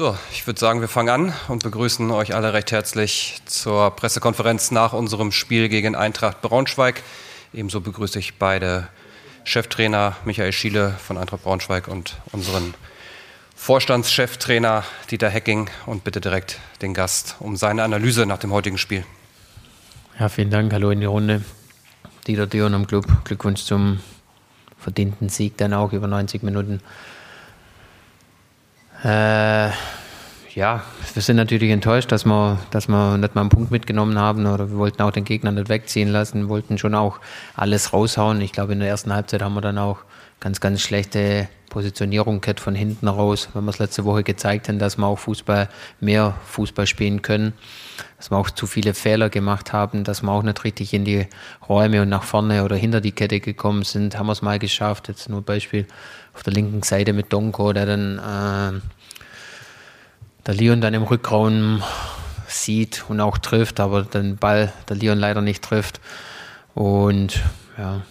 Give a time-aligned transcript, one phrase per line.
[0.00, 4.70] So, ich würde sagen, wir fangen an und begrüßen euch alle recht herzlich zur Pressekonferenz
[4.70, 7.02] nach unserem Spiel gegen Eintracht Braunschweig.
[7.52, 8.88] Ebenso begrüße ich beide
[9.44, 12.72] Cheftrainer Michael Schiele von Eintracht Braunschweig und unseren
[13.54, 19.04] Vorstandscheftrainer Dieter Hecking und bitte direkt den Gast um seine Analyse nach dem heutigen Spiel.
[20.18, 20.72] Ja, vielen Dank.
[20.72, 21.44] Hallo in die Runde.
[22.26, 23.04] Dieter Dion am Club.
[23.24, 24.00] Glückwunsch zum
[24.78, 26.80] verdienten Sieg dann auch über 90 Minuten.
[29.02, 29.70] Äh,
[30.54, 30.82] ja,
[31.14, 34.70] wir sind natürlich enttäuscht, dass wir, dass wir nicht mal einen Punkt mitgenommen haben oder
[34.70, 37.20] wir wollten auch den Gegner nicht wegziehen lassen, wollten schon auch
[37.54, 38.40] alles raushauen.
[38.40, 39.98] Ich glaube, in der ersten Halbzeit haben wir dann auch
[40.40, 44.78] ganz, ganz schlechte Positionierung gehabt von hinten raus, wenn wir es letzte Woche gezeigt haben,
[44.78, 45.68] dass wir auch Fußball,
[46.00, 47.52] mehr Fußball spielen können,
[48.16, 51.28] dass wir auch zu viele Fehler gemacht haben, dass wir auch nicht richtig in die
[51.68, 55.08] Räume und nach vorne oder hinter die Kette gekommen sind, haben wir es mal geschafft.
[55.08, 55.86] Jetzt nur Beispiel
[56.34, 58.80] auf der linken Seite mit Donko, der dann äh,
[60.46, 61.82] der Leon dann im Rückraum
[62.46, 66.00] sieht und auch trifft, aber den Ball der Leon leider nicht trifft.
[66.74, 67.40] Und
[67.78, 68.02] ja,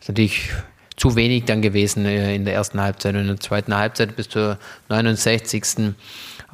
[0.00, 0.50] ist natürlich
[0.96, 3.14] zu wenig dann gewesen äh, in der ersten Halbzeit.
[3.14, 5.94] Und in der zweiten Halbzeit bis zur 69.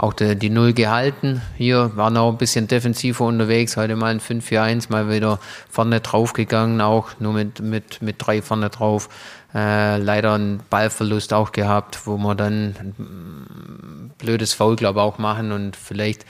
[0.02, 1.42] auch die, die Null gehalten.
[1.56, 3.76] Hier waren auch ein bisschen defensiver unterwegs.
[3.76, 8.40] Heute mal ein 5-4-1, mal wieder vorne drauf gegangen, auch nur mit, mit, mit drei
[8.40, 9.10] vorne drauf.
[9.54, 15.18] Äh, leider einen Ballverlust auch gehabt, wo wir dann ein blödes Foul, glaube ich, auch
[15.18, 16.24] machen und vielleicht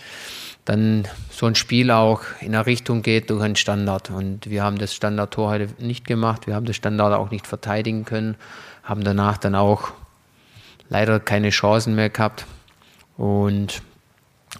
[0.65, 4.11] dann so ein Spiel auch in eine Richtung geht durch einen Standard.
[4.11, 6.47] Und wir haben das Standardtor heute nicht gemacht.
[6.49, 8.37] Wir haben das Standard auch nicht verteidigen können,
[8.83, 9.93] haben danach dann auch
[10.89, 12.47] leider keine Chancen mehr gehabt.
[13.21, 13.83] Und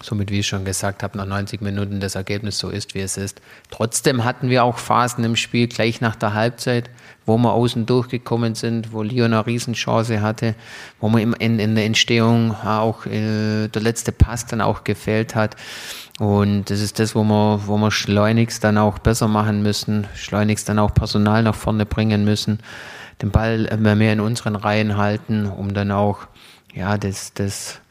[0.03, 3.17] somit, wie ich schon gesagt habe, nach 90 Minuten das Ergebnis so ist, wie es
[3.17, 3.41] ist.
[3.71, 6.91] Trotzdem hatten wir auch Phasen im Spiel gleich nach der Halbzeit,
[7.25, 10.53] wo wir außen durchgekommen sind, wo Lyon eine Riesenchance hatte,
[10.99, 15.55] wo man in, in der Entstehung auch äh, der letzte Pass dann auch gefehlt hat.
[16.19, 20.69] Und das ist das, wo wir, wo wir schleunigst dann auch besser machen müssen, schleunigst
[20.69, 22.59] dann auch Personal nach vorne bringen müssen,
[23.23, 26.27] den Ball mehr in unseren Reihen halten, um dann auch
[26.75, 27.81] ja, das, das,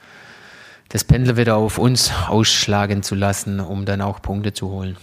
[0.90, 4.96] das Pendel wieder auf uns ausschlagen zu lassen, um dann auch Punkte zu holen.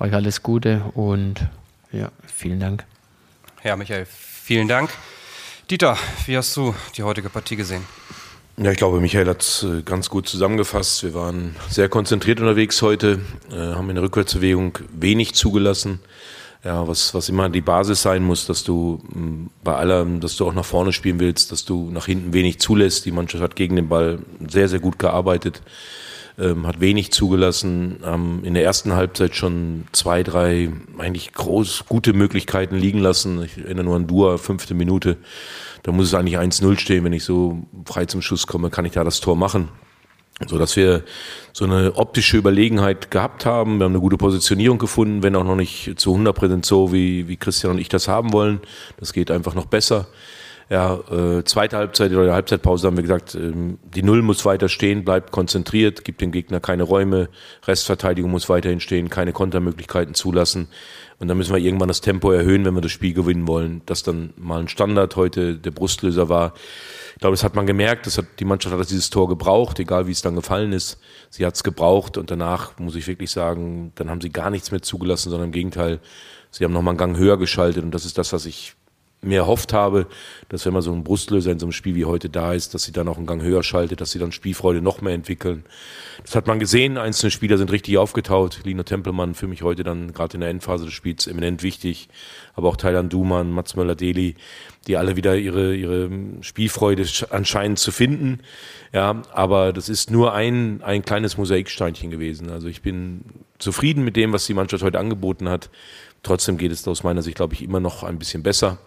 [0.00, 1.46] Euch alles Gute und
[1.92, 2.84] ja, vielen Dank.
[3.62, 4.90] Ja, Michael, vielen Dank.
[5.70, 7.84] Dieter, wie hast du die heutige Partie gesehen?
[8.56, 11.02] Ja, ich glaube, Michael hat es äh, ganz gut zusammengefasst.
[11.04, 13.20] Wir waren sehr konzentriert unterwegs heute,
[13.50, 16.00] äh, haben in der Rückwärtsbewegung wenig zugelassen.
[16.64, 20.46] Ja, was, was immer die Basis sein muss, dass du mm, bei allem, dass du
[20.46, 23.04] auch nach vorne spielen willst, dass du nach hinten wenig zulässt.
[23.04, 25.60] Die Mannschaft hat gegen den Ball sehr, sehr gut gearbeitet
[26.38, 32.12] ähm, hat wenig zugelassen, haben in der ersten Halbzeit schon zwei, drei eigentlich groß gute
[32.12, 33.42] Möglichkeiten liegen lassen.
[33.42, 35.16] Ich erinnere nur an Dua, fünfte Minute.
[35.82, 37.04] Da muss es eigentlich 1-0 stehen.
[37.04, 39.68] Wenn ich so frei zum Schuss komme, kann ich da das Tor machen.
[40.48, 41.04] So dass wir
[41.52, 43.78] so eine optische Überlegenheit gehabt haben.
[43.78, 47.28] Wir haben eine gute Positionierung gefunden, wenn auch noch nicht zu 100 Prozent so, wie,
[47.28, 48.60] wie Christian und ich das haben wollen.
[48.96, 50.08] Das geht einfach noch besser.
[50.70, 55.04] Ja, äh, zweite Halbzeit oder Halbzeitpause haben wir gesagt, ähm, die Null muss weiter stehen,
[55.04, 57.28] bleibt konzentriert, gibt dem Gegner keine Räume,
[57.66, 60.68] Restverteidigung muss weiterhin stehen, keine Kontermöglichkeiten zulassen.
[61.18, 63.82] Und dann müssen wir irgendwann das Tempo erhöhen, wenn wir das Spiel gewinnen wollen.
[63.86, 66.54] Dass dann mal ein Standard heute der Brustlöser war.
[67.14, 68.06] Ich glaube, das hat man gemerkt.
[68.06, 70.98] Das hat, die Mannschaft hat dieses Tor gebraucht, egal wie es dann gefallen ist.
[71.30, 74.70] Sie hat es gebraucht und danach muss ich wirklich sagen, dann haben sie gar nichts
[74.70, 76.00] mehr zugelassen, sondern im Gegenteil,
[76.50, 78.74] sie haben nochmal einen Gang höher geschaltet und das ist das, was ich
[79.24, 80.06] mir erhofft habe,
[80.48, 82.84] dass wenn man so ein Brustlöser in so einem Spiel wie heute da ist, dass
[82.84, 85.64] sie dann auch einen Gang höher schaltet, dass sie dann Spielfreude noch mehr entwickeln.
[86.22, 88.60] Das hat man gesehen, einzelne Spieler sind richtig aufgetaut.
[88.64, 92.08] Lino Tempelmann für mich heute dann gerade in der Endphase des Spiels eminent wichtig,
[92.54, 94.36] aber auch Thailand Duman, Mats Möller-Deli,
[94.86, 96.10] die alle wieder ihre, ihre
[96.40, 98.40] Spielfreude anscheinend zu finden.
[98.92, 102.50] Ja, aber das ist nur ein, ein kleines Mosaiksteinchen gewesen.
[102.50, 103.24] Also ich bin
[103.58, 105.70] zufrieden mit dem, was die Mannschaft heute angeboten hat.
[106.22, 108.78] Trotzdem geht es aus meiner Sicht, glaube ich, immer noch ein bisschen besser.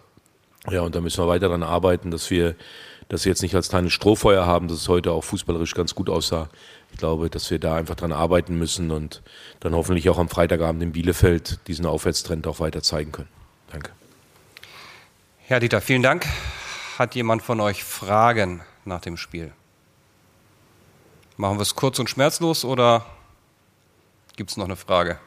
[0.70, 2.56] Ja, und da müssen wir weiter daran arbeiten, dass wir
[3.08, 6.48] das jetzt nicht als kleines Strohfeuer haben, dass es heute auch fußballerisch ganz gut aussah.
[6.92, 9.22] Ich glaube, dass wir da einfach dran arbeiten müssen und
[9.60, 13.28] dann hoffentlich auch am Freitagabend in Bielefeld diesen Aufwärtstrend auch weiter zeigen können.
[13.70, 13.92] Danke.
[15.46, 16.26] Herr Dieter, vielen Dank.
[16.98, 19.52] Hat jemand von euch Fragen nach dem Spiel?
[21.36, 23.06] Machen wir es kurz und schmerzlos oder
[24.36, 25.18] gibt es noch eine Frage?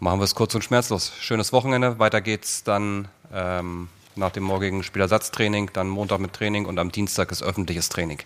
[0.00, 1.12] Machen wir es kurz und schmerzlos.
[1.20, 1.98] Schönes Wochenende.
[1.98, 7.32] Weiter geht's dann ähm, nach dem morgigen Spielersatztraining, dann Montag mit Training und am Dienstag
[7.32, 8.18] ist öffentliches Training.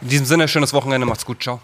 [0.00, 1.06] In diesem Sinne, schönes Wochenende.
[1.06, 1.42] Macht's gut.
[1.42, 1.60] Ciao.